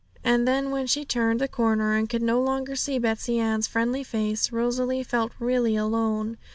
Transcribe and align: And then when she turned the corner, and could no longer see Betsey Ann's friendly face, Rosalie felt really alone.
And 0.23 0.47
then 0.47 0.71
when 0.71 0.87
she 0.87 1.05
turned 1.05 1.39
the 1.39 1.47
corner, 1.47 1.93
and 1.93 2.09
could 2.09 2.23
no 2.23 2.41
longer 2.41 2.75
see 2.75 2.97
Betsey 2.97 3.37
Ann's 3.37 3.67
friendly 3.67 4.03
face, 4.03 4.51
Rosalie 4.51 5.03
felt 5.03 5.31
really 5.39 5.75
alone. 5.75 6.39